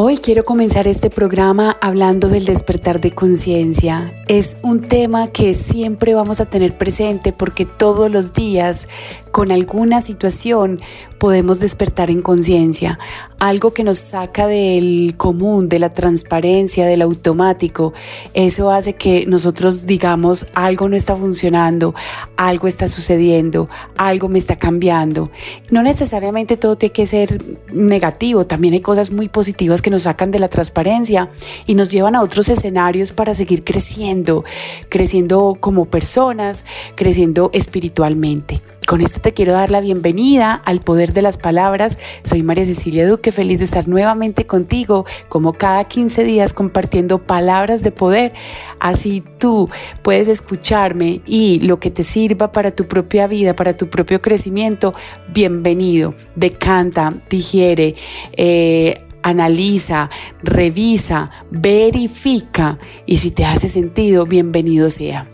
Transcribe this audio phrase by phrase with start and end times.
[0.00, 4.14] Hoy quiero comenzar este programa hablando del despertar de conciencia.
[4.28, 8.86] Es un tema que siempre vamos a tener presente porque todos los días
[9.32, 10.80] con alguna situación
[11.18, 12.98] podemos despertar en conciencia,
[13.38, 17.92] algo que nos saca del común, de la transparencia, del automático.
[18.34, 21.94] Eso hace que nosotros digamos algo no está funcionando,
[22.36, 25.30] algo está sucediendo, algo me está cambiando.
[25.70, 27.42] No necesariamente todo tiene que ser
[27.72, 31.30] negativo, también hay cosas muy positivas que nos sacan de la transparencia
[31.66, 34.44] y nos llevan a otros escenarios para seguir creciendo,
[34.88, 36.64] creciendo como personas,
[36.94, 38.60] creciendo espiritualmente.
[38.88, 41.98] Con esto te quiero dar la bienvenida al poder de las palabras.
[42.24, 47.82] Soy María Cecilia Duque, feliz de estar nuevamente contigo, como cada 15 días compartiendo palabras
[47.82, 48.32] de poder.
[48.80, 49.68] Así tú
[50.00, 54.94] puedes escucharme y lo que te sirva para tu propia vida, para tu propio crecimiento,
[55.34, 56.14] bienvenido.
[56.34, 57.94] Decanta, digiere.
[58.32, 60.10] Eh, analiza,
[60.42, 65.28] revisa, verifica y si te hace sentido, bienvenido sea.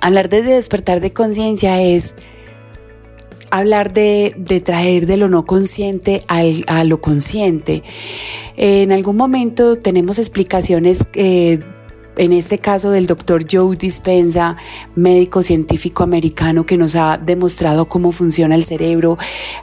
[0.00, 2.16] Hablar de despertar de conciencia es
[3.50, 7.82] hablar de, traer de lo no consciente a lo consciente.
[8.56, 11.60] En algún momento tenemos explicaciones eh,
[12.16, 14.56] en este caso del doctor Joe Dispensa,
[14.94, 19.18] médico científico americano que nos ha demostrado cómo funciona el cerebro,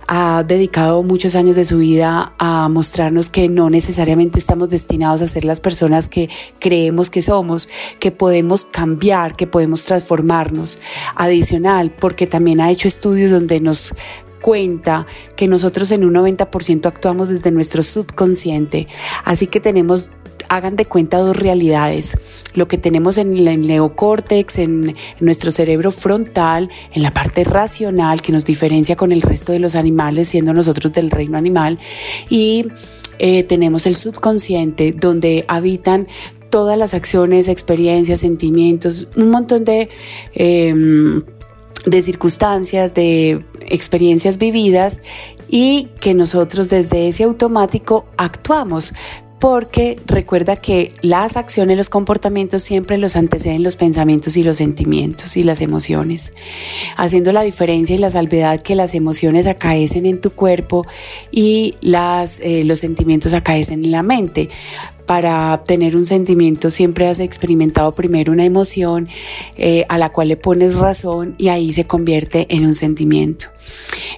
[0.08, 5.28] ha dedicado muchos años de su vida a mostrarnos que no necesariamente estamos destinados a
[5.28, 10.80] ser las personas que creemos que somos, que podemos cambiar, que podemos transformarnos.
[11.16, 13.94] Adicional, porque también ha hecho estudios donde nos
[14.42, 15.06] cuenta
[15.36, 18.88] que nosotros en un 90% actuamos desde nuestro subconsciente,
[19.26, 20.10] así que tenemos
[20.50, 22.18] hagan de cuenta dos realidades.
[22.54, 28.32] Lo que tenemos en el neocórtex, en, nuestro cerebro frontal, en la parte racional que
[28.32, 31.80] nos diferencia con el resto de los animales, siendo nosotros del reino animal,
[32.30, 32.66] y
[33.20, 36.08] eh, tenemos el subconsciente, donde habitan
[36.50, 39.90] todas las acciones, experiencias, sentimientos, un montón de...
[40.34, 41.24] Em,
[41.86, 45.02] de circunstancias, de experiencias vividas
[45.48, 48.94] y que nosotros desde ese automático actuamos,
[49.40, 55.38] porque recuerda que las acciones, los comportamientos siempre los anteceden los pensamientos y los sentimientos
[55.38, 56.34] y las emociones,
[56.98, 60.86] haciendo la diferencia y la salvedad que las emociones acaecen en tu cuerpo
[61.32, 64.50] y las, eh, los sentimientos acaecen en la mente
[65.10, 69.08] para tener un sentimiento siempre has experimentado primero una emoción
[69.58, 73.48] eh, a la cual le pones razón y ahí se convierte en un sentimiento.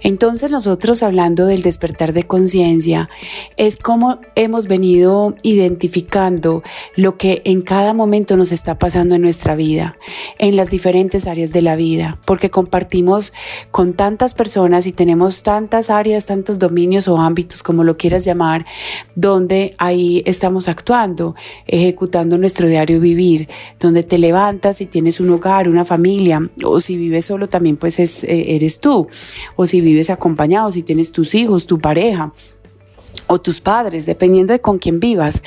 [0.03, 3.09] Entonces nosotros hablando del despertar de conciencia
[3.57, 6.63] es como hemos venido identificando
[6.95, 9.97] lo que en cada momento nos está pasando en nuestra vida,
[10.39, 13.33] en las diferentes áreas de la vida, porque compartimos
[13.69, 18.65] con tantas personas y tenemos tantas áreas, tantos dominios o ámbitos, como lo quieras llamar,
[19.15, 20.80] donde ahí estamos actuando,
[21.67, 23.49] ejecutando nuestro diario vivir,
[23.79, 27.99] donde te levantas y tienes un hogar, una familia, o si vives solo también pues
[27.99, 29.07] es, eh, eres tú
[29.55, 32.33] o si vives acompañado, si tienes tus hijos, tu pareja
[33.27, 35.41] o tus padres, dependiendo de con quién vivas.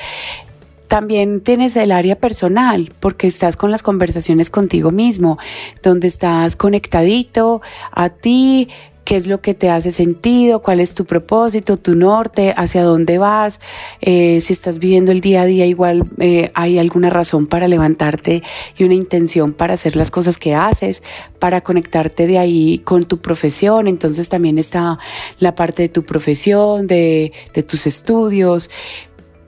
[0.87, 5.37] También tienes el área personal, porque estás con las conversaciones contigo mismo,
[5.81, 8.69] donde estás conectadito a ti,
[9.05, 13.19] qué es lo que te hace sentido, cuál es tu propósito, tu norte, hacia dónde
[13.19, 13.61] vas,
[14.01, 18.41] eh, si estás viviendo el día a día, igual eh, hay alguna razón para levantarte
[18.77, 21.03] y una intención para hacer las cosas que haces,
[21.37, 23.87] para conectarte de ahí con tu profesión.
[23.87, 24.97] Entonces también está
[25.39, 28.71] la parte de tu profesión, de, de tus estudios,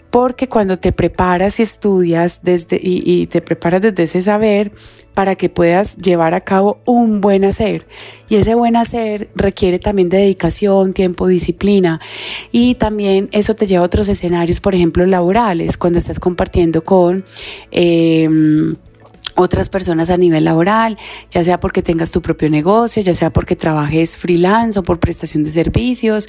[0.09, 4.71] porque cuando te preparas y estudias desde, y, te preparas desde ese saber
[5.13, 7.87] para que puedas llevar a cabo un buen hacer.
[8.29, 11.99] Y ese buen hacer requiere también de dedicación, tiempo, disciplina.
[12.51, 17.25] Y también eso te lleva a otros escenarios, por ejemplo, laborales, cuando estás compartiendo con...
[17.71, 18.75] Em,
[19.37, 20.97] otras personas a nivel laboral,
[21.29, 25.43] ya sea porque tengas tu propio negocio, ya sea porque trabajes freelance o por prestación
[25.43, 26.27] de servicios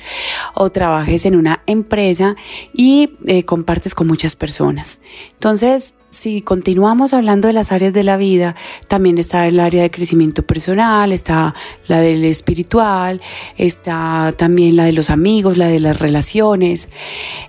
[0.54, 2.36] o trabajes en una empresa
[2.72, 5.00] y eh, compartes con muchas personas.
[5.32, 8.54] Entonces, si continuamos hablando de las áreas de la vida,
[8.88, 11.54] también está el área de crecimiento personal, está
[11.86, 13.20] la del espiritual,
[13.56, 16.88] está también la de los amigos, la de las relaciones.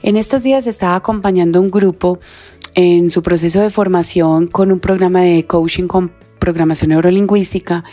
[0.04, 2.20] En estos días estaba acompañando un grupo
[2.76, 7.84] en su proceso de formación con un programa de coaching con programación neurolingüística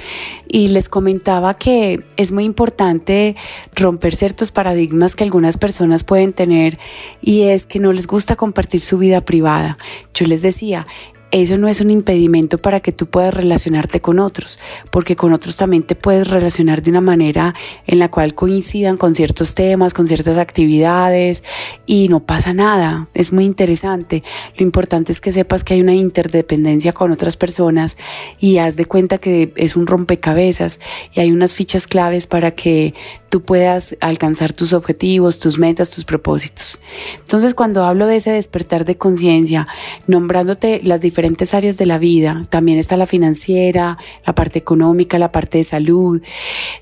[0.49, 3.37] y les comentaba que es muy importante
[3.75, 6.78] romper ciertos paradigmas que algunas personas pueden tener
[7.20, 9.76] y es que no les gusta compartir su vida privada.
[10.14, 10.87] Yo les decía,
[11.32, 14.58] eso no es un impedimento para que tú puedas relacionarte con otros,
[14.90, 17.55] porque con otros también te puedes relacionar de una manera
[17.87, 21.43] en la cual coincidan con ciertos temas, con ciertas actividades
[21.84, 23.08] y no pasa nada.
[23.14, 24.23] Es muy interesante.
[24.56, 27.96] Lo importante es que sepas que hay una interdependencia con otras personas
[28.38, 30.81] y haz de cuenta que es un rompecabezas
[31.12, 32.94] y hay unas fichas claves para que
[33.37, 36.81] tú puedas alcanzar tus objetivos, tus metas, tus propósitos.
[37.19, 39.69] Entonces, cuando hablo de ese despertar de conciencia,
[40.06, 45.33] nombrándote las diferentes áreas de la vida, también está la financiera, la parte económica, la
[45.33, 46.23] parte de salud,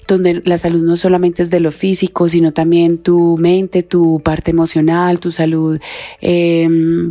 [0.07, 4.53] donde la salud no solamente es de lo físico, sino también tu mente, tu parte
[4.53, 5.81] emocional, tu salud
[6.21, 7.11] em,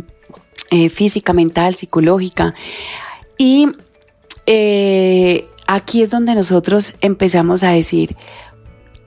[0.70, 2.54] eh, física, mental, psicológica.
[3.36, 3.68] Y
[4.46, 8.16] eh, aquí es donde nosotros empezamos a decir,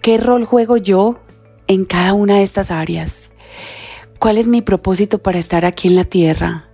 [0.07, 1.15] ¿Qué rol juego yo
[1.67, 3.31] en cada una de estas áreas?
[4.19, 6.69] ¿Cuál es mi propósito para estar aquí en la tierra?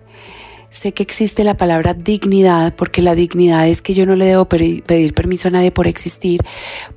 [0.70, 4.44] Sé que existe la palabra dignidad porque la dignidad es que yo no le debo
[4.44, 6.42] pedir permiso a nadie por existir,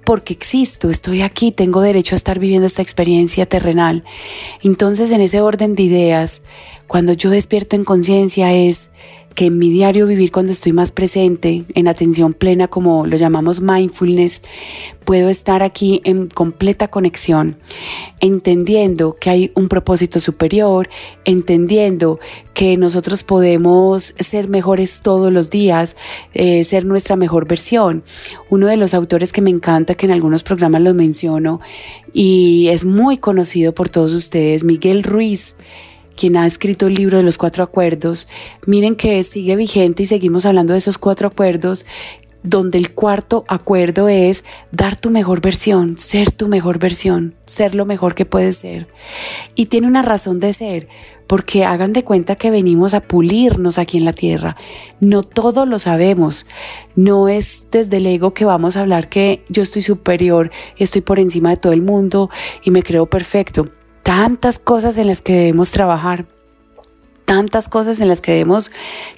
[0.05, 4.03] porque existo, estoy aquí, tengo derecho a estar viviendo esta experiencia terrenal.
[4.61, 6.43] Entonces en ese orden de ideas,
[6.85, 8.91] cuando yo despierto en conciencia es
[9.37, 13.61] que en mi diario vivir cuando estoy más presente, en atención plena, como lo llamamos
[13.61, 14.41] mindfulness,
[15.05, 17.55] puedo estar aquí en completa conexión,
[18.19, 20.89] entendiendo que hay un propósito superior,
[21.23, 22.19] entendiendo
[22.55, 25.97] que nosotros podemos ser mejores todos los días,
[26.33, 28.03] eh, ser nuestra mejor versión.
[28.49, 31.61] Uno de los autores que me encanta, que en algunos programas lo menciono
[32.11, 35.55] y es muy conocido por todos ustedes, Miguel Ruiz,
[36.17, 38.27] quien ha escrito el libro de los cuatro acuerdos,
[38.65, 41.85] miren que sigue vigente y seguimos hablando de esos cuatro acuerdos
[42.43, 47.85] donde el cuarto acuerdo es dar tu mejor versión, ser tu mejor versión, ser lo
[47.85, 48.87] mejor que puedes ser.
[49.55, 50.87] Y tiene una razón de ser,
[51.27, 54.55] porque hagan de cuenta que venimos a pulirnos aquí en la tierra.
[54.99, 56.45] No todo lo sabemos.
[56.95, 61.19] No es desde el ego que vamos a hablar que yo estoy superior, estoy por
[61.19, 62.29] encima de todo el mundo
[62.63, 63.65] y me creo perfecto
[64.07, 66.23] tantas cosas en las que debemos trabajar,
[67.25, 68.71] tantas cosas en las que debemos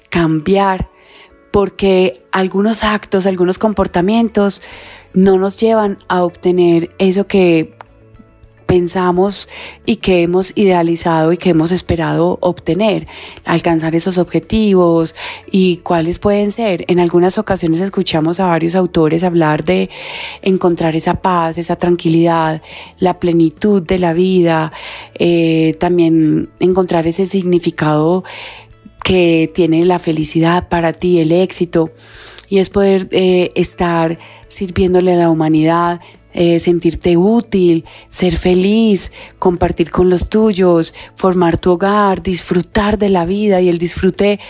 [0.08, 0.88] cambiar,
[1.52, 4.62] porque algunos actos, algunos comportamientos
[5.14, 7.76] no nos llevan a obtener eso que
[8.70, 9.48] pensamos
[9.84, 13.08] y que hemos idealizado y que hemos esperado obtener,
[13.44, 15.16] alcanzar esos objetivos
[15.50, 16.84] y cuáles pueden ser.
[16.86, 19.90] En algunas ocasiones escuchamos a varios autores hablar de
[20.42, 22.62] encontrar esa paz, esa tranquilidad,
[23.00, 24.72] la plenitud de la vida,
[25.14, 28.22] eh, también encontrar ese significado
[29.02, 31.90] que tiene la felicidad para ti, el éxito,
[32.48, 34.16] y es poder eh, estar
[34.46, 36.00] sirviéndole a la humanidad,
[36.32, 43.24] eh, sentirte útil, ser feliz, compartir con los tuyos, formar tu hogar, disfrutar de la
[43.24, 44.40] vida y el disfrute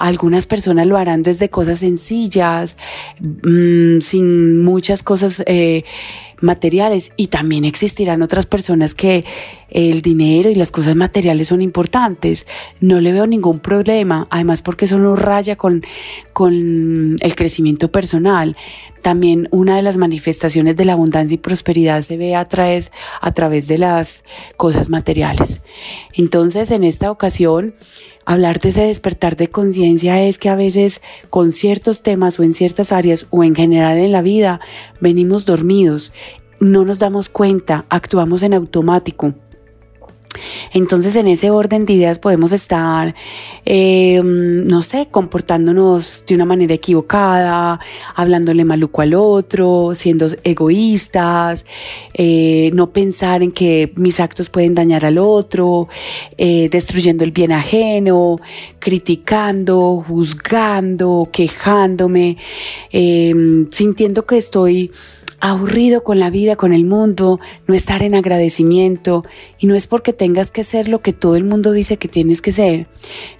[0.00, 2.76] algunas personas lo harán desde cosas sencillas,
[3.20, 5.84] mm, sin muchas cosas eh,
[6.40, 9.24] materiales y también existirán otras personas que
[9.68, 12.46] el dinero y las cosas materiales son importantes.
[12.80, 15.82] No le veo ningún problema, además porque eso no raya con,
[16.32, 18.56] con el crecimiento personal.
[19.02, 23.32] También una de las manifestaciones de la abundancia y prosperidad se ve a través, a
[23.32, 24.24] través de las
[24.56, 25.62] cosas materiales.
[26.12, 27.74] Entonces, en esta ocasión,
[28.32, 32.52] hablar de ese despertar de conciencia es que a veces con ciertos temas o en
[32.52, 34.60] ciertas áreas o en general en la vida
[35.00, 36.12] venimos dormidos,
[36.60, 39.34] no nos damos cuenta, actuamos en automático.
[40.72, 43.14] Entonces en ese orden de ideas podemos estar,
[43.64, 47.80] eh, no sé, comportándonos de una manera equivocada,
[48.14, 51.66] hablándole maluco al otro, siendo egoístas,
[52.14, 55.88] eh, no pensar en que mis actos pueden dañar al otro,
[56.38, 58.38] eh, destruyendo el bien ajeno,
[58.78, 62.36] criticando, juzgando, quejándome,
[63.70, 64.90] sintiendo que estoy
[65.40, 69.24] aburrido con la vida, con el mundo, no estar en agradecimiento.
[69.58, 72.42] Y no es porque tengas que ser lo que todo el mundo dice que tienes
[72.42, 72.86] que ser.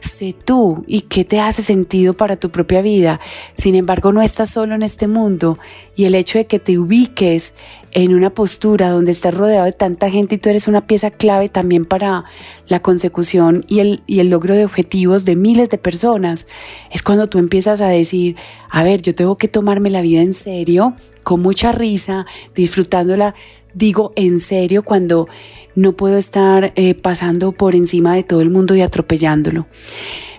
[0.01, 3.21] Sé tú y qué te hace sentido para tu propia vida.
[3.57, 5.59] Sin embargo, no estás solo en este mundo
[6.01, 7.53] y el hecho de que te ubiques
[7.93, 11.51] en una postura donde estás rodeado de tanta gente y tú eres una pieza clave
[11.51, 12.25] también para
[12.69, 16.47] la consecución y el, y el logro de objetivos de miles de personas,
[16.91, 18.37] es cuando tú empiezas a decir,
[18.71, 23.35] a ver, yo tengo que tomarme la vida en serio, con mucha risa, disfrutándola,
[23.75, 25.29] digo en serio cuando
[25.75, 29.67] no puedo estar eh, pasando por encima de todo el mundo y atropellándolo.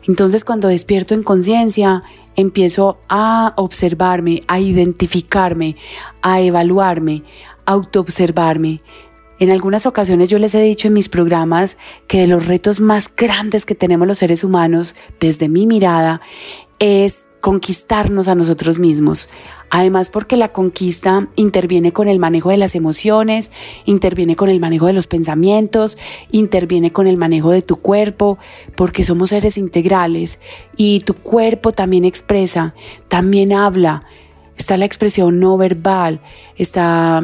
[0.07, 2.01] Entonces cuando despierto en conciencia,
[2.35, 5.75] empiezo a observarme, a identificarme,
[6.21, 7.23] a evaluarme,
[7.65, 8.81] a autoobservarme.
[9.39, 13.09] En algunas ocasiones yo les he dicho en mis programas que de los retos más
[13.15, 16.21] grandes que tenemos los seres humanos, desde mi mirada,
[16.77, 19.29] es conquistarnos a nosotros mismos.
[19.69, 23.51] Además porque la conquista interviene con el manejo de las emociones,
[23.85, 25.97] interviene con el manejo de los pensamientos,
[26.31, 28.37] interviene con el manejo de tu cuerpo,
[28.75, 30.39] porque somos seres integrales
[30.77, 32.75] y tu cuerpo también expresa,
[33.07, 34.03] también habla.
[34.57, 36.21] Está la expresión no verbal,
[36.57, 37.23] está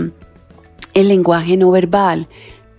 [0.94, 2.28] el lenguaje no verbal.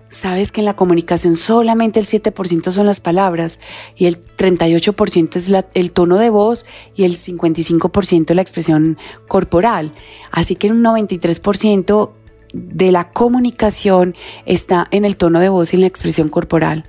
[0.08, 3.60] Sabes que en la comunicación solamente el 7% son las palabras
[3.94, 6.64] y el 38% es el tono de voz
[6.96, 8.96] y el 55% la expresión
[9.26, 9.92] corporal.
[10.30, 12.10] Así que un 93%
[12.58, 14.14] de la comunicación
[14.46, 16.84] está en el tono de voz y en la expresión corporal.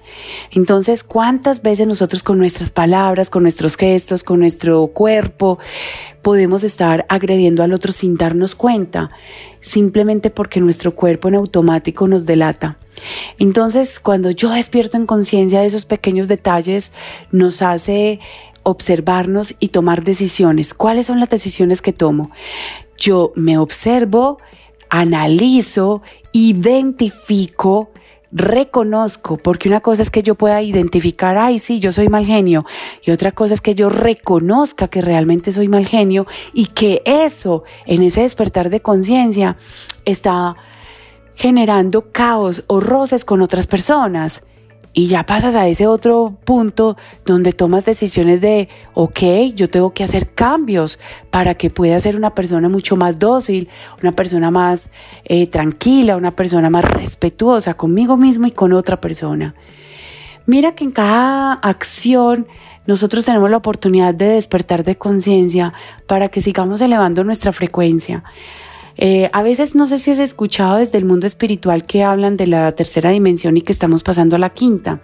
[0.51, 5.59] Entonces, ¿cuántas veces nosotros con nuestras palabras, con nuestros gestos, con nuestro cuerpo,
[6.21, 9.09] podemos estar agrediendo al otro sin darnos cuenta?
[9.59, 12.77] Simplemente porque nuestro cuerpo en automático nos delata.
[13.37, 16.91] Entonces, cuando yo despierto en conciencia de esos pequeños detalles,
[17.31, 18.19] nos hace
[18.63, 20.73] observarnos y tomar decisiones.
[20.73, 22.31] ¿Cuáles son las decisiones que tomo?
[22.97, 24.39] Yo me observo,
[24.89, 27.91] analizo, identifico,
[28.31, 32.65] reconozco, porque una cosa es que yo pueda identificar, ay, sí, yo soy mal genio,
[33.03, 37.63] y otra cosa es que yo reconozca que realmente soy mal genio y que eso,
[37.85, 39.57] en ese despertar de conciencia,
[40.05, 40.55] está
[41.35, 44.43] generando caos o roces con otras personas.
[44.91, 49.19] Y ya pasas a ese otro punto donde tomas decisiones de, ok,
[49.53, 53.69] yo tengo que hacer cambios para que pueda ser una persona mucho más dócil,
[54.01, 54.89] una persona más
[55.25, 59.53] eh, tranquila, una persona más respetuosa conmigo mismo y con otra persona.
[60.47, 62.47] Mira que en cada acción
[62.87, 65.73] nosotros tenemos la oportunidad de despertar de conciencia
[66.07, 68.23] para que sigamos elevando nuestra frecuencia.
[69.01, 72.47] Eh, a veces no sé si has escuchado desde el mundo espiritual que hablan de
[72.47, 74.99] la tercera dimensión y que estamos pasando a la quinta.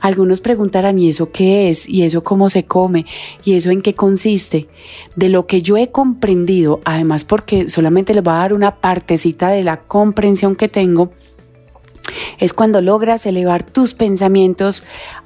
[0.00, 1.88] Algunos preguntarán, ¿y eso qué es?
[1.88, 3.04] ¿Y eso cómo se come?
[3.44, 4.68] ¿Y eso en qué consiste?
[5.16, 9.48] De lo que yo he comprendido, además porque solamente les voy a dar una partecita
[9.48, 11.10] de la comprensión que tengo,
[12.38, 14.84] es cuando logras elevar tus pensamientos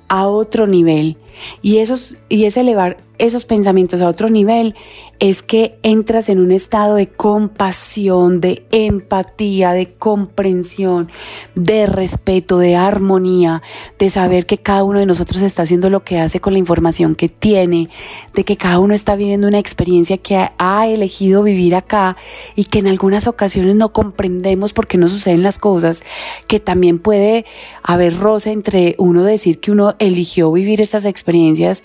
[0.09, 1.19] a otro nivel.
[1.63, 4.75] Y, esos, y es elevar esos pensamientos a otro nivel
[5.19, 11.11] es que entras en un estado de compasión, de empatía, de comprensión,
[11.55, 13.61] de respeto, de armonía,
[13.99, 17.15] de saber que cada uno de nosotros está haciendo lo que hace con la información
[17.15, 17.91] que tiene,
[18.33, 22.17] de que cada uno está viviendo una experiencia que ha elegido vivir acá
[22.57, 26.03] y que en algunas ocasiones no comprendemos por qué no suceden las cosas,
[26.47, 27.45] que también puede
[27.83, 31.85] haber roce entre uno decir que uno eligió vivir estas experiencias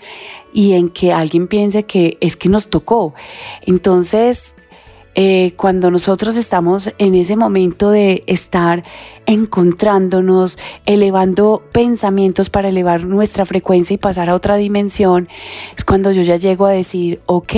[0.52, 3.14] y en que alguien piense que es que nos tocó.
[3.62, 4.54] Entonces,
[5.14, 8.84] eh, cuando nosotros estamos en ese momento de estar
[9.24, 15.28] encontrándonos, elevando pensamientos para elevar nuestra frecuencia y pasar a otra dimensión,
[15.76, 17.54] es cuando yo ya llego a decir, ok,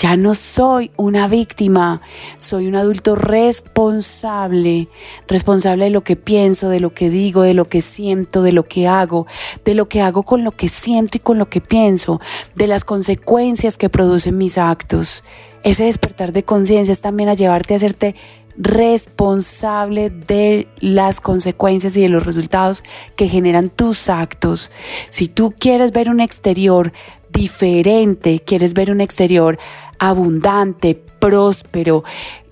[0.00, 2.00] ya no soy una víctima,
[2.38, 4.88] soy un adulto responsable,
[5.28, 8.64] responsable de lo que pienso, de lo que digo, de lo que siento, de lo
[8.64, 9.26] que hago,
[9.62, 12.18] de lo que hago con lo que siento y con lo que pienso,
[12.54, 15.22] de las consecuencias que producen mis actos.
[15.64, 18.14] Ese despertar de conciencia es también a llevarte a hacerte
[18.56, 22.84] responsable de las consecuencias y de los resultados
[23.16, 24.70] que generan tus actos.
[25.10, 26.94] Si tú quieres ver un exterior
[27.32, 29.58] diferente, quieres ver un exterior
[29.98, 32.02] abundante, próspero.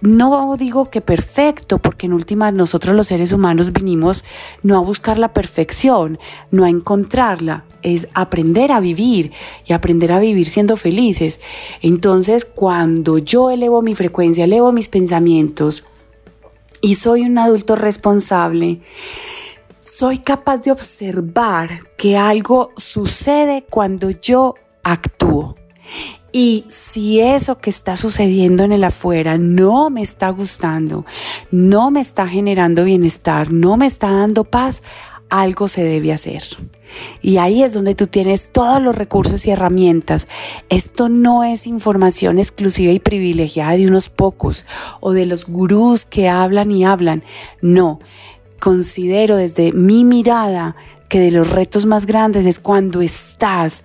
[0.01, 4.25] No digo que perfecto, porque en última nosotros los seres humanos vinimos
[4.63, 6.19] no a buscar la perfección,
[6.51, 9.33] no a encontrarla, es aprender a vivir
[9.67, 11.41] y aprender a vivir siendo felices.
[11.83, 15.85] Entonces, cuando yo elevo mi frecuencia, elevo mis pensamientos
[16.81, 18.83] y soy un adulto responsable,
[19.81, 24.55] soy capaz de observar que algo sucede cuando yo
[24.93, 25.57] actúo.
[26.31, 31.07] Y si eso que está sucediendo en el afuera no me está gustando,
[31.51, 34.83] no me está generando bienestar, no me está dando paz,
[35.31, 36.43] algo se debe hacer.
[37.23, 40.29] Y ahí es donde tú tienes todos los recursos y herramientas.
[40.69, 44.65] Esto no es información exclusiva y privilegiada de unos pocos
[45.01, 47.23] o de los gurús que hablan y hablan.
[47.61, 48.01] No,
[48.59, 50.77] considero desde mi mirada
[51.09, 53.85] que de los retos más grandes es cuando estás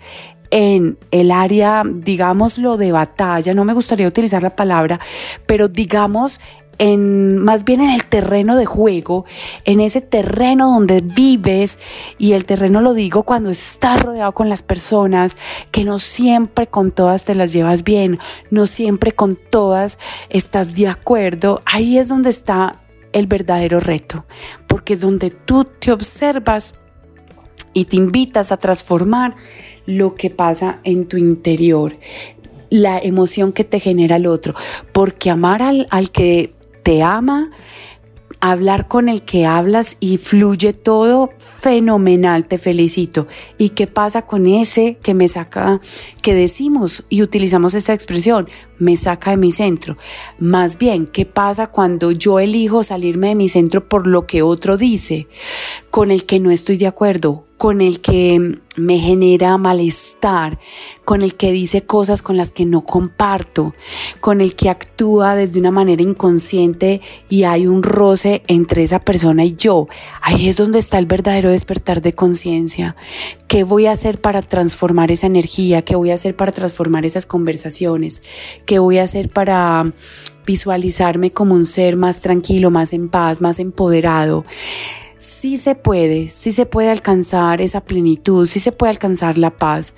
[0.55, 4.99] en el área, digámoslo, de batalla, no me gustaría utilizar la palabra,
[5.47, 6.39] pero digamos
[6.77, 9.25] en más bien en el terreno de juego,
[9.65, 11.79] en ese terreno donde vives
[12.19, 15.37] y el terreno lo digo cuando estás rodeado con las personas,
[15.71, 18.19] que no siempre con todas te las llevas bien,
[18.51, 19.97] no siempre con todas
[20.29, 24.25] estás de acuerdo, ahí es donde está el verdadero reto,
[24.67, 26.75] porque es donde tú te observas
[27.73, 29.35] y te invitas a transformar
[29.85, 31.97] lo que pasa en tu interior,
[32.69, 34.55] la emoción que te genera el otro,
[34.91, 37.51] porque amar al, al que te ama,
[38.43, 43.25] hablar con el que hablas y fluye todo fenomenal, te felicito.
[43.57, 45.79] ¿Y qué pasa con ese que me saca,
[46.21, 48.49] que decimos y utilizamos esta expresión,
[48.83, 49.97] me saca de mi centro?
[50.37, 54.77] Más bien, ¿qué pasa cuando yo elijo salirme de mi centro por lo que otro
[54.77, 55.27] dice,
[55.89, 57.45] con el que no estoy de acuerdo?
[57.63, 60.59] con el que me genera malestar,
[61.05, 63.73] con el que dice cosas con las que no comparto,
[64.19, 66.99] con el que actúa desde una manera inconsciente
[67.29, 69.87] y hay un roce entre esa persona y yo.
[70.21, 72.97] Ahí es donde está el verdadero despertar de conciencia.
[73.47, 75.83] ¿Qué voy a hacer para transformar esa energía?
[75.83, 78.23] ¿Qué voy a hacer para transformar esas conversaciones?
[78.65, 79.91] ¿Qué voy a hacer para
[80.45, 84.45] visualizarme como un ser más tranquilo, más en paz, más empoderado?
[85.23, 89.95] sí se puede, sí se puede alcanzar esa plenitud, sí se puede alcanzar la paz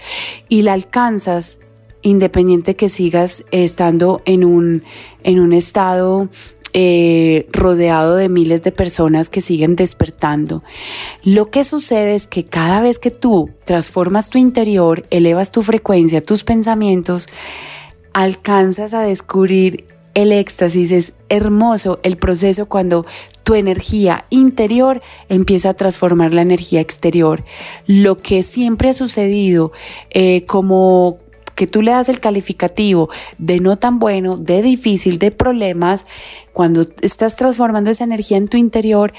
[0.50, 1.60] y la alcanzas
[2.04, 4.84] independiente que sigas estando en un,
[5.24, 6.30] en un estado
[6.74, 10.64] eh, rodeado de miles de personas que siguen despertando.
[11.24, 16.22] Lo que sucede es que cada vez que tú transformas tu interior, elevas tu frecuencia,
[16.22, 17.28] tus pensamientos,
[18.16, 23.06] alcanzas a descubrir el éxtasis, es hermoso el proceso cuando
[23.44, 27.44] tu energía interior empieza a transformar la energía exterior.
[27.88, 29.74] Lo que siempre ha sucedido
[30.12, 31.18] eh, como
[31.56, 36.06] que tú le das el calificativo de no tan bueno, de difícil, de problemas,
[36.54, 39.12] cuando estás transformando esa energía en tu interior,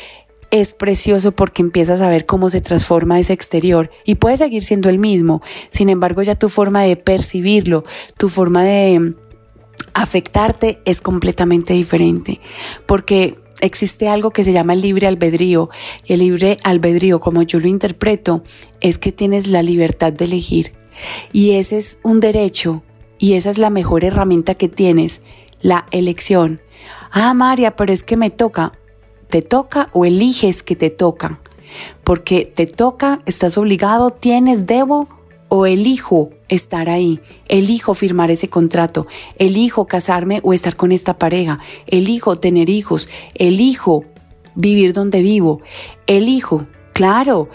[0.60, 4.88] es precioso porque empiezas a ver cómo se transforma ese exterior y puede seguir siendo
[4.88, 5.42] el mismo.
[5.70, 7.84] Sin embargo, ya tu forma de percibirlo,
[8.16, 9.14] tu forma de
[9.95, 12.40] afectarte es completamente diferente,
[12.86, 15.71] porque existe algo que se llama el libre albedrío.
[16.04, 18.42] Y el libre albedrío, como yo lo interpreto,
[18.80, 20.73] es que tienes la libertad de elegir.
[21.32, 22.82] Y ese es un derecho
[23.19, 25.23] y esa es la mejor herramienta que tienes,
[25.60, 26.60] la elección.
[27.10, 28.73] Ah, María, pero es que me toca.
[29.28, 31.41] ¿Te toca o eliges que te toca?
[32.04, 35.08] Porque te toca, estás obligado, tienes, debo
[35.49, 39.06] o elijo estar ahí, elijo firmar ese contrato,
[39.39, 44.04] elijo casarme o estar con esta pareja, elijo tener hijos, elijo
[44.54, 45.60] vivir donde vivo,
[46.06, 47.49] elijo, claro,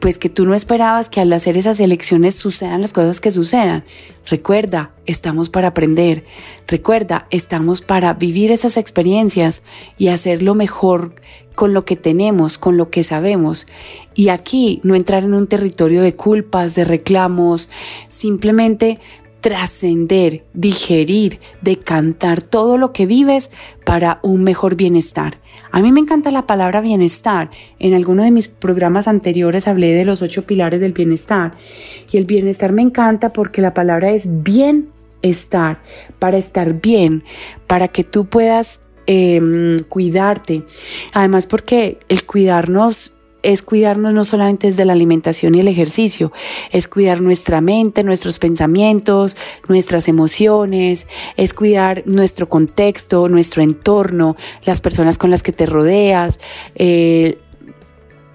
[0.00, 3.84] pues que tú no esperabas que al hacer esas elecciones sucedan las cosas que sucedan.
[4.28, 6.24] Recuerda, estamos para aprender.
[6.66, 9.62] Recuerda, estamos para vivir esas experiencias
[9.98, 11.14] y hacer lo mejor
[11.54, 13.66] con lo que tenemos, con lo que sabemos.
[14.14, 17.68] Y aquí no entrar en un territorio de culpas, de reclamos,
[18.08, 18.98] simplemente
[19.40, 23.50] trascender, digerir, decantar todo lo que vives
[23.84, 25.38] para un mejor bienestar.
[25.72, 27.50] A mí me encanta la palabra bienestar.
[27.78, 31.52] En alguno de mis programas anteriores hablé de los ocho pilares del bienestar.
[32.10, 35.80] Y el bienestar me encanta porque la palabra es bienestar,
[36.18, 37.24] para estar bien,
[37.66, 38.80] para que tú puedas
[39.12, 40.62] Em, cuidarte.
[41.12, 46.32] Además porque el cuidarnos es cuidarnos no solamente desde la alimentación y el ejercicio,
[46.70, 49.36] es cuidar nuestra mente, nuestros pensamientos,
[49.68, 56.40] nuestras emociones, es cuidar nuestro contexto, nuestro entorno, las personas con las que te rodeas,
[56.74, 57.38] eh,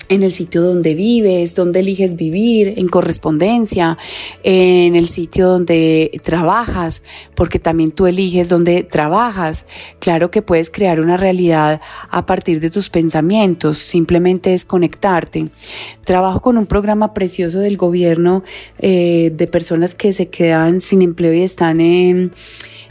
[0.09, 3.97] en el sitio donde vives, donde eliges vivir, en correspondencia,
[4.43, 7.03] en el sitio donde trabajas,
[7.35, 9.65] porque también tú eliges donde trabajas.
[9.99, 15.47] Claro que puedes crear una realidad a partir de tus pensamientos, simplemente es conectarte.
[16.03, 18.43] Trabajo con un programa precioso del gobierno
[18.79, 22.31] eh, de personas que se quedan sin empleo y están en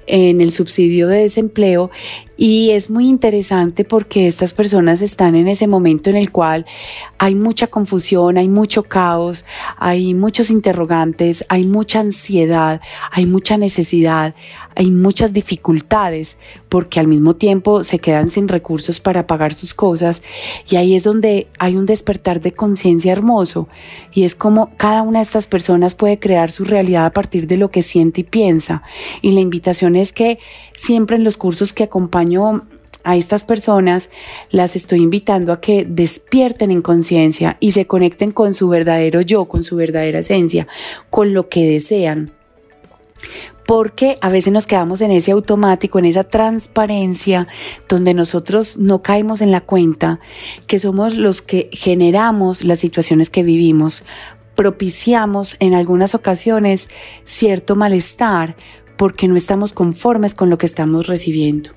[0.06, 1.90] en el subsidio de desempleo
[2.36, 6.66] y es muy interesante porque estas personas están en ese momento en el cual
[7.18, 9.44] hay mucha confusión, hay mucho caos,
[9.76, 12.80] hay muchos interrogantes, hay mucha ansiedad,
[13.12, 14.34] hay mucha necesidad,
[14.76, 20.22] hay muchas dificultades porque al mismo tiempo se quedan sin recursos para pagar sus cosas
[20.68, 23.68] y ahí es donde hay un despertar de conciencia hermoso
[24.12, 27.56] y es como cada una de estas personas puede crear su realidad a partir de
[27.56, 28.82] lo que siente y piensa.
[29.22, 30.38] Y la invitación es que
[30.74, 32.62] siempre en los cursos que acompaño
[33.04, 34.10] a estas personas
[34.50, 39.44] las estoy invitando a que despierten en conciencia y se conecten con su verdadero yo,
[39.44, 40.66] con su verdadera esencia,
[41.10, 42.32] con lo que desean
[43.66, 47.46] porque a veces nos quedamos en ese automático, en esa transparencia,
[47.88, 50.20] donde nosotros no caemos en la cuenta
[50.66, 54.04] que somos los que generamos las situaciones que vivimos,
[54.54, 56.88] propiciamos en algunas ocasiones
[57.24, 58.56] cierto malestar
[58.96, 61.70] porque no estamos conformes con lo que estamos recibiendo.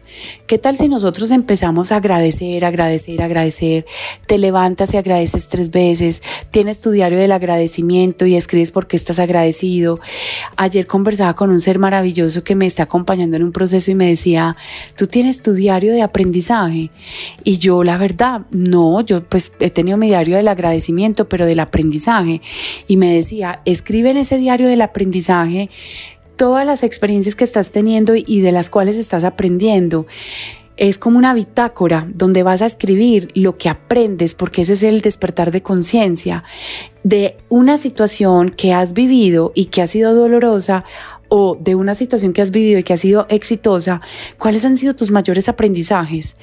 [0.45, 3.85] ¿Qué tal si nosotros empezamos a agradecer, agradecer, agradecer?
[4.27, 8.97] Te levantas y agradeces tres veces, tienes tu diario del agradecimiento y escribes por qué
[8.97, 9.99] estás agradecido.
[10.55, 14.07] Ayer conversaba con un ser maravilloso que me está acompañando en un proceso y me
[14.07, 14.55] decía,
[14.95, 16.91] tú tienes tu diario de aprendizaje.
[17.43, 21.59] Y yo, la verdad, no, yo pues he tenido mi diario del agradecimiento, pero del
[21.59, 22.41] aprendizaje.
[22.87, 25.69] Y me decía, escribe en ese diario del aprendizaje
[26.37, 30.07] todas las experiencias que estás teniendo y de las cuales estás aprendiendo.
[30.77, 35.01] Es como una bitácora donde vas a escribir lo que aprendes, porque ese es el
[35.01, 36.43] despertar de conciencia
[37.03, 40.85] de una situación que has vivido y que ha sido dolorosa
[41.29, 44.01] o de una situación que has vivido y que ha sido exitosa,
[44.37, 46.37] ¿cuáles han sido tus mayores aprendizajes?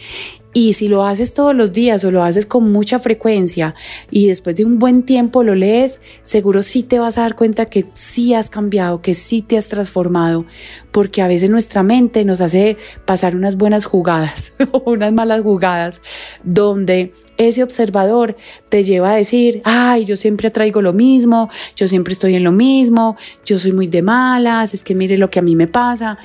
[0.56, 3.74] Y si lo haces todos los días o lo haces con mucha frecuencia
[4.10, 7.66] y después de un buen tiempo lo lees, seguro sí te vas a dar cuenta
[7.66, 10.46] que sí has cambiado, que sí te has transformado,
[10.92, 16.00] porque a veces nuestra mente nos hace pasar unas buenas jugadas o unas malas jugadas
[16.44, 18.36] donde ese observador
[18.68, 22.52] te lleva a decir, ay, yo siempre traigo lo mismo, yo siempre estoy en lo
[22.52, 26.16] mismo, yo soy muy de malas, es que mire lo que a mí me pasa.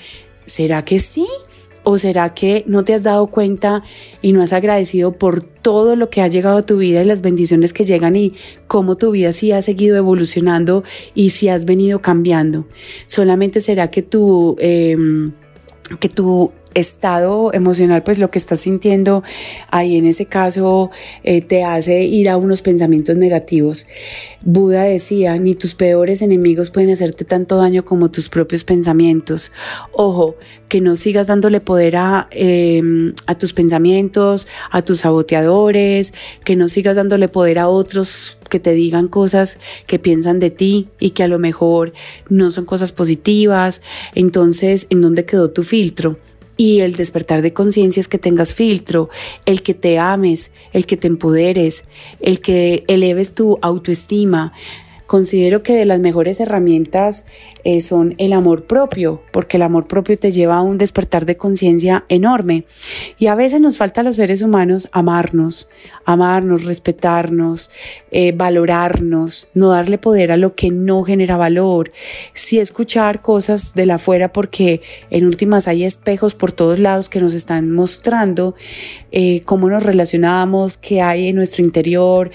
[0.45, 1.27] ¿Será que sí?
[1.91, 3.81] ¿O será que no te has dado cuenta
[4.21, 7.23] y no has agradecido por todo lo que ha llegado a tu vida y las
[7.23, 8.35] bendiciones que llegan y
[8.67, 10.83] cómo tu vida sí ha seguido evolucionando
[11.15, 12.67] y si has venido cambiando?
[13.07, 15.31] Solamente será que tu, em,
[15.99, 19.23] que tu estado emocional, pues lo que estás sintiendo
[19.69, 20.91] ahí en ese caso
[21.23, 23.85] eh, te hace ir a unos pensamientos negativos.
[24.41, 29.51] Buda decía, ni tus peores enemigos pueden hacerte tanto daño como tus propios pensamientos.
[29.91, 30.35] Ojo,
[30.69, 36.13] que no sigas dándole poder a, em, a tus pensamientos, a tus saboteadores,
[36.45, 40.89] que no sigas dándole poder a otros que te digan cosas que piensan de ti
[40.99, 41.93] y que a lo mejor
[42.29, 43.81] no son cosas positivas.
[44.15, 46.17] Entonces, ¿en dónde quedó tu filtro?
[46.59, 49.09] Y el despertar de conciencia es que tengas filtro,
[49.45, 51.85] el que te ames, el que te empoderes,
[52.19, 54.51] el que eleves tu autoestima.
[55.09, 57.25] Considero que de las mejores herramientas
[57.63, 61.35] eh, son el amor propio, porque el amor propio te lleva a un despertar de
[61.35, 62.65] conciencia enorme.
[63.17, 65.67] Y a veces nos falta a los seres humanos amarnos,
[66.05, 67.71] amarnos, respetarnos,
[68.11, 71.91] eh, valorarnos, no darle poder a lo que no genera valor,
[72.35, 77.19] sí escuchar cosas de la afuera, porque en últimas hay espejos por todos lados que
[77.19, 78.53] nos están mostrando
[79.11, 82.29] eh, cómo nos relacionamos, qué hay en nuestro interior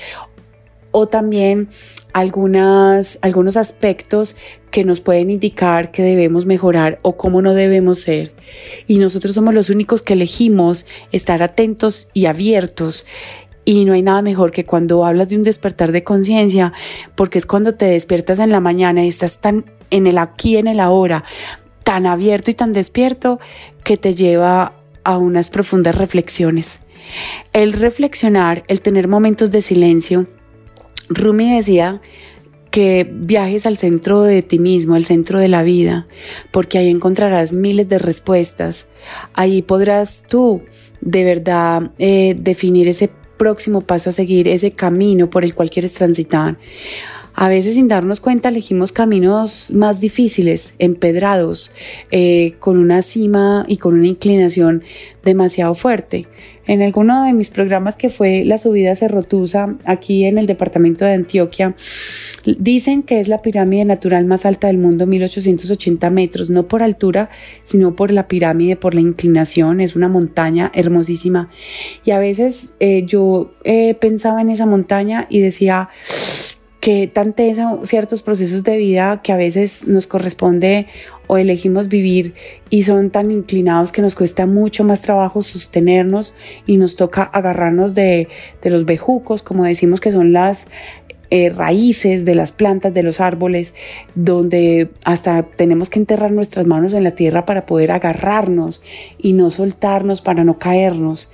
[0.97, 1.69] o también
[2.15, 4.37] algunas, algunos aspectos
[4.71, 8.33] que nos pueden indicar que debemos mejorar o cómo no debemos ser.
[8.87, 13.05] Y nosotros somos los únicos que elegimos estar atentos y abiertos.
[13.65, 16.73] Y no hay nada mejor que cuando hablas de un despertar de conciencia,
[17.17, 20.69] porque es cuando te despiertas en la mañana y estás tan en el aquí, en
[20.69, 21.25] el ahora,
[21.83, 23.41] tan abierto y tan despierto
[23.83, 26.81] que te lleva a unas profundas reflexiones.
[27.53, 30.29] El reflexionar, el tener momentos de silencio,
[31.15, 32.01] Rumi decía
[32.71, 36.09] que viajes al centro de ti mismo, al centro de la vida,
[36.51, 38.91] porque ahí encontrarás miles de respuestas.
[39.33, 40.63] Ahí podrás tú
[41.01, 45.93] de verdad eh, definir ese próximo paso a seguir, ese camino por el cual quieres
[45.93, 46.59] transitar.
[47.37, 51.73] A veces sin darnos cuenta elegimos caminos más difíciles, empedrados,
[52.13, 54.85] eh, con una cima y con una inclinación
[55.25, 56.29] demasiado fuerte.
[56.67, 61.13] En alguno de mis programas que fue la subida Cerrotusa, aquí en el departamento de
[61.13, 61.75] Antioquia,
[62.59, 67.29] dicen que es la pirámide natural más alta del mundo, 1880 metros, no por altura,
[67.65, 71.51] sino por la pirámide, por la inclinación, es una montaña hermosísima.
[72.05, 75.91] Y a veces eh, yo eh, pensaba en esa montaña y decía,
[76.85, 77.35] que tan
[77.85, 80.87] ciertos procesos de vida que a veces nos corresponde
[81.27, 82.35] o elegimos vivir
[82.69, 86.35] y son tan inclinados que nos cuesta mucho más trabajo sostenernos
[86.67, 88.29] y nos toca agarrarnos de,
[88.65, 90.69] los bejucos, como decimos que son las
[91.31, 93.75] eh, raíces de las plantas, de los árboles,
[94.15, 98.83] donde hasta tenemos que enterrar nuestras manos en la tierra para poder agarrarnos
[99.17, 101.31] y no soltarnos para no caernos.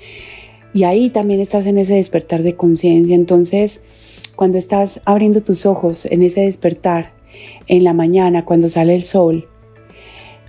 [0.73, 3.17] Y ahí también estás en ese despertar de conciencia.
[3.17, 3.85] Entonces,
[4.41, 7.13] cuando estás abriendo tus ojos en ese despertar,
[7.67, 9.47] en la mañana, cuando sale el sol,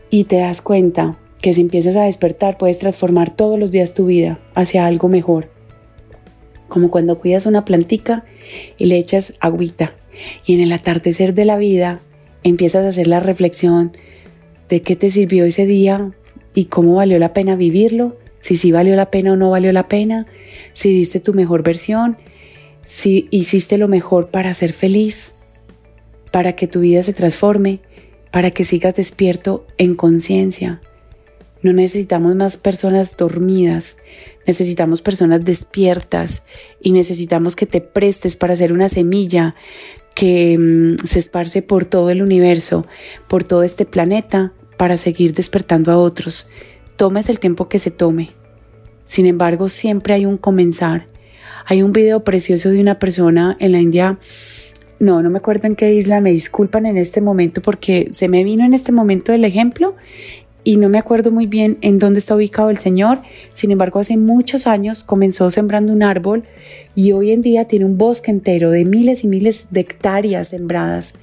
[0.10, 4.06] y te das cuenta que si empiezas a despertar puedes transformar todos los días tu
[4.06, 5.49] vida hacia algo mejor.
[6.69, 8.23] Como cuando cuidas una plantica
[8.77, 9.93] y le echas agüita
[10.45, 11.99] y en el atardecer de la vida
[12.43, 13.91] empiezas a hacer la reflexión
[14.69, 16.13] de qué te sirvió ese día
[16.56, 19.89] y cómo valió la pena vivirlo, si sí valió la pena o no valió la
[19.89, 20.27] pena,
[20.71, 22.15] si diste tu mejor versión,
[22.84, 25.36] si hiciste lo mejor para ser feliz,
[26.32, 27.80] para que tu vida se transforme,
[28.32, 30.82] para que sigas despierto en conciencia.
[31.62, 33.98] No necesitamos más personas dormidas,
[34.48, 36.46] necesitamos personas despiertas
[36.82, 39.56] y necesitamos que te prestes para ser una semilla
[40.15, 42.86] que mm, se esparce por todo el universo,
[43.28, 46.50] por todo este planeta, para seguir despertando a otros.
[46.96, 48.32] Tomes el tiempo que se tome.
[49.06, 51.08] Sin embargo, siempre hay un comenzar.
[51.66, 54.18] Hay un video precioso de una persona en la India
[55.02, 58.44] no, no me acuerdo en qué isla, me disculpan en este momento porque se me
[58.44, 59.96] vino en este momento el ejemplo
[60.64, 63.20] y no me acuerdo muy bien en dónde está ubicado el Señor.
[63.56, 66.44] Sin embargo, hace muchos años comenzó sembrando un árbol
[66.94, 71.16] y hoy en día tiene un bosque entero de miles y miles de hectáreas sembradas.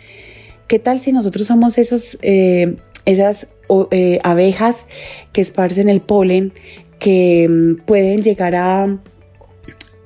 [0.66, 3.46] ¿Qué tal si nosotros somos esos, eh, esas
[3.92, 4.88] eh, abejas
[5.32, 6.52] que esparcen el polen,
[6.98, 8.98] que mm, pueden llegar a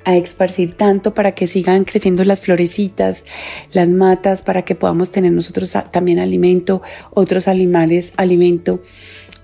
[0.04, 3.24] a esparcir tanto para que sigan creciendo las florecitas,
[3.72, 8.82] las matas, para que podamos tener nosotros también alimento, otros animales alimento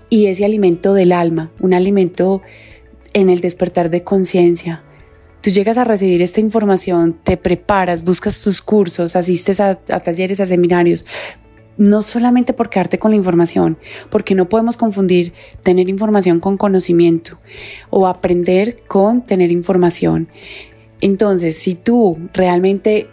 [0.09, 2.41] y ese alimento del alma, un alimento
[3.13, 4.83] en el despertar de conciencia.
[5.41, 10.41] Tú llegas a recibir esta información, te preparas, buscas tus cursos, asistes a, a talleres,
[10.41, 11.05] a seminarios,
[11.79, 13.77] no solamente por quedarte con la información,
[14.11, 17.39] porque no podemos confundir tener información con conocimiento
[17.89, 20.27] o aprender con tener información.
[21.01, 23.07] Entonces, si tú realmente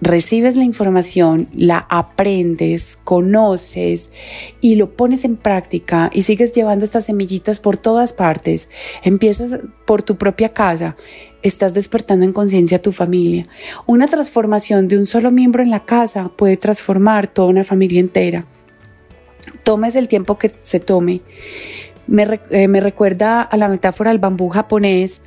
[0.00, 4.12] recibes la información, la aprendes, conoces
[4.60, 8.70] y lo pones en práctica y sigues llevando estas semillitas por todas partes,
[9.02, 10.96] empiezas por tu propia casa,
[11.42, 13.46] estás despertando en conciencia a tu familia.
[13.86, 18.46] Una transformación de un solo miembro en la casa puede transformar toda una familia entera.
[19.62, 21.22] Tomes el tiempo que se tome.
[22.06, 25.20] Me, eh, me recuerda a la metáfora del bambú japonés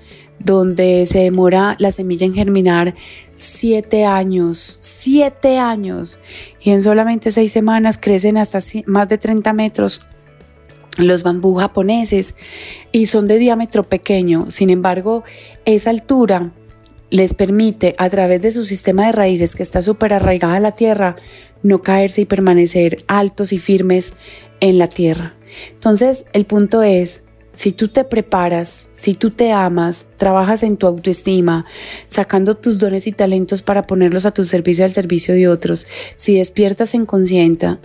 [0.44, 2.96] donde se demora la semilla en germinar
[3.36, 6.20] siete años, siete años,
[6.62, 10.02] y en solamente seis semanas crecen hasta más de 30 metros
[10.98, 12.36] los bambú japoneses
[12.92, 14.52] y son de diámetro pequeño.
[14.52, 15.24] Sin embargo,
[15.66, 16.52] esa altura
[17.10, 20.74] les permite a través de su sistema de raíces que está súper arraigada a la
[20.74, 21.16] tierra,
[21.64, 24.14] no caerse y permanecer altos y firmes
[24.60, 25.34] en la tierra.
[25.74, 27.24] Entonces, el punto es,
[27.62, 31.67] si tú te preparas, si tú te amas, trabajas en tu autoestima,
[32.08, 36.36] sacando tus dones y talentos para ponerlos a tu servicio al servicio de otros, si
[36.36, 37.80] despiertas en conciencia,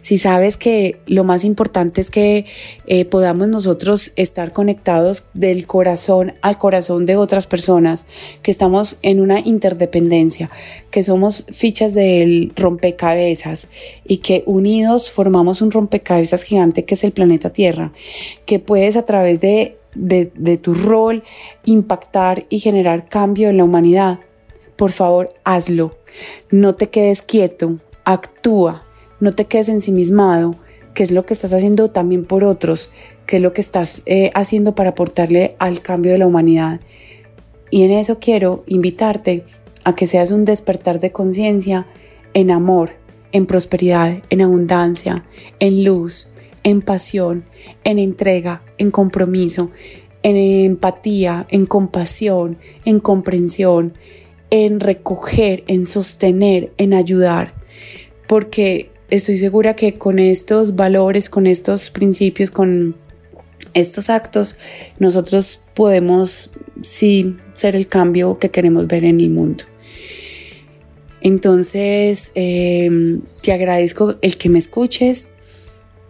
[0.00, 2.46] si sabes que lo más importante es que
[2.86, 8.06] eh, podamos nosotros estar conectados del corazón al corazón de otras personas,
[8.40, 10.48] que estamos en una interdependencia,
[10.96, 13.68] que somos fichas del rompecabezas
[14.06, 17.92] y que unidos formamos un rompecabezas gigante que es el planeta Tierra
[18.46, 19.76] que puedes a través de,
[20.62, 21.22] tu rol
[21.66, 24.20] impactar y generar cambio en la humanidad,
[24.76, 25.94] por favor hazlo.
[26.50, 28.82] No te quedes quieto, actúa,
[29.20, 30.54] no te quedes ensimismado,
[30.94, 32.90] que es lo que estás haciendo también por otros,
[33.26, 36.80] que es lo que estás eh, haciendo para aportarle al cambio de la humanidad.
[37.70, 39.44] Y en eso quiero invitarte
[39.86, 41.86] a que seas un despertar de conciencia
[42.34, 42.90] en amor,
[43.30, 45.24] en prosperidad, en abundancia,
[45.60, 46.26] en luz,
[46.64, 47.44] en pasión,
[47.84, 49.70] en entrega, en compromiso,
[50.24, 53.92] en empatía, en compasión, en comprensión,
[54.50, 57.54] en recoger, en sostener, en ayudar.
[58.26, 62.96] Porque estoy segura que con estos valores, con estos principios, con
[63.72, 64.56] estos actos,
[64.98, 66.50] nosotros podemos
[66.82, 69.62] sí ser el cambio que queremos ver en el mundo.
[71.20, 75.30] Entonces, eh, te agradezco el que me escuches,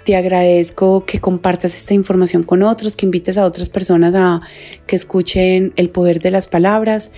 [0.04, 4.40] te agradezco que compartas esta información con otros, que invites a otras personas a
[4.86, 7.10] que escuchen el poder de las palabras.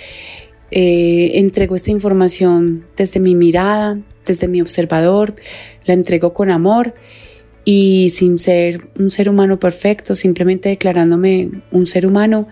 [0.71, 5.35] Eh, entrego esta información desde mi mirada, desde mi observador,
[5.85, 6.95] la entrego con amor
[7.65, 12.49] y sin ser un ser humano perfecto, simplemente declarándome un ser humano.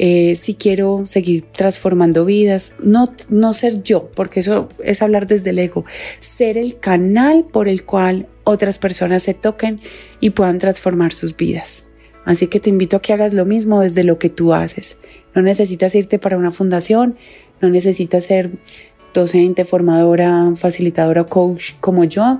[0.00, 5.50] Eh, si quiero seguir transformando vidas, no, no ser yo, porque eso es hablar desde
[5.50, 5.84] el ego,
[6.20, 9.80] ser el canal por el cual otras personas se toquen
[10.20, 11.88] y puedan transformar sus vidas.
[12.24, 15.00] Así que te invito a que hagas lo mismo desde lo que tú haces.
[15.34, 17.16] No necesitas irte para una fundación,
[17.60, 18.50] no necesitas ser
[19.14, 22.38] docente, formadora, facilitadora, coach como yo.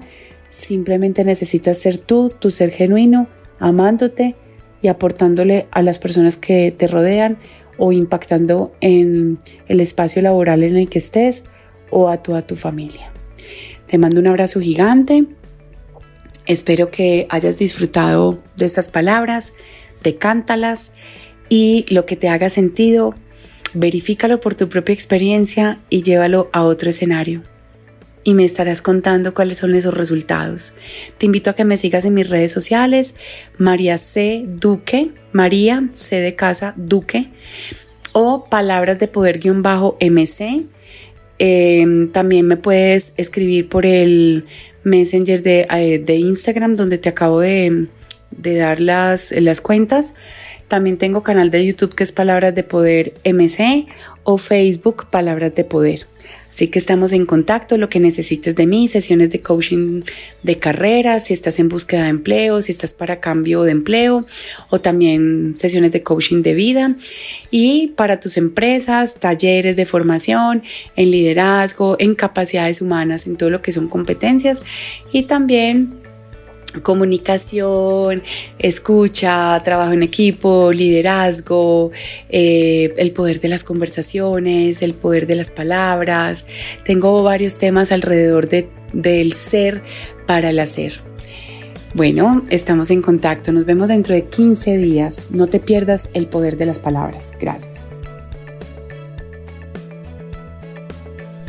[0.51, 3.27] Simplemente necesitas ser tú, tu ser genuino,
[3.59, 4.37] amándote
[4.83, 7.38] y aportándole a las personas que te rodean
[7.79, 9.38] o impactando en
[9.69, 11.45] el espacio laboral en el que estés
[11.91, 13.11] o a toda tu familia.
[13.87, 15.27] Te mando un abrazo gigante
[16.49, 19.53] Espero que hayas disfrutado de estas palabras,
[20.03, 20.93] decántalas
[21.51, 23.14] y lo que te haga sentido,
[23.75, 27.43] verifícalo por tu propia experiencia y llévalo a otro escenario.
[28.24, 30.74] Y me estarás contando cuáles son esos resultados.
[31.18, 33.14] Te invito a que me sigas en mis redes sociales,
[33.59, 34.44] María C.
[34.46, 36.20] Duque, María C.
[36.20, 37.31] de Casa Duque,
[38.12, 40.66] o Palabras de Poder-MC.
[41.38, 44.44] Em, también me puedes escribir por el
[44.83, 47.87] Messenger eh, de, Instagram donde te acabo de,
[48.31, 50.14] dar las, las cuentas.
[50.66, 53.87] También tengo canal de YouTube que es Palabras de Poder MC
[54.24, 56.07] o Facebook Palabras de Poder.
[56.59, 60.03] Así que estamos en contacto, lo que necesites de mí, sesiones de coaching
[60.42, 64.27] de carrera, si estás en búsqueda de empleo, si estás para cambio de empleo
[64.68, 66.97] o también sesiones de coaching de vida.
[67.53, 70.64] Y para tus empresas, talleres de formación
[70.97, 74.64] en liderazgo, en capacidades humanas, en todo lo que son competencias.
[75.12, 75.97] Y también
[76.72, 78.22] comunicación,
[78.59, 81.90] escucha, trabajo en equipo, liderazgo,
[82.28, 86.46] eh, el poder de las conversaciones, el poder de las palabras.
[86.85, 89.83] Tengo varios temas alrededor del ser
[90.26, 91.00] para el hacer.
[91.94, 93.50] Bueno, estamos en contacto.
[93.50, 95.31] Nos vemos dentro de 15 días.
[95.33, 97.33] No te pierdas el poder de las palabras.
[97.40, 97.88] Gracias.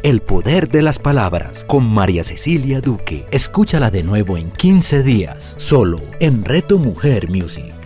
[0.01, 3.25] El poder de las palabras con María Cecilia Duque.
[3.31, 7.78] Escúchala de nuevo en 15 días, solo en Reto Mujer Music.